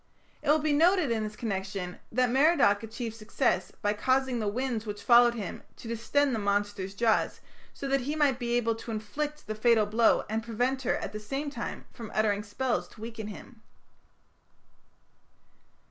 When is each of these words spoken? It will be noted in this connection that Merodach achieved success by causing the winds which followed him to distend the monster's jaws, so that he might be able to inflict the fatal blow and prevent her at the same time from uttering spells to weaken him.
It 0.41 0.49
will 0.49 0.57
be 0.57 0.73
noted 0.73 1.11
in 1.11 1.21
this 1.23 1.35
connection 1.35 1.99
that 2.11 2.31
Merodach 2.31 2.81
achieved 2.81 3.15
success 3.15 3.69
by 3.83 3.93
causing 3.93 4.39
the 4.39 4.47
winds 4.47 4.87
which 4.87 5.03
followed 5.03 5.35
him 5.35 5.61
to 5.75 5.87
distend 5.87 6.33
the 6.33 6.39
monster's 6.39 6.95
jaws, 6.95 7.39
so 7.71 7.87
that 7.87 8.01
he 8.01 8.15
might 8.15 8.39
be 8.39 8.57
able 8.57 8.73
to 8.73 8.89
inflict 8.89 9.45
the 9.45 9.53
fatal 9.53 9.85
blow 9.85 10.25
and 10.27 10.41
prevent 10.41 10.81
her 10.81 10.95
at 10.95 11.11
the 11.13 11.19
same 11.19 11.51
time 11.51 11.85
from 11.93 12.11
uttering 12.15 12.41
spells 12.41 12.87
to 12.87 13.01
weaken 13.01 13.27
him. 13.27 13.61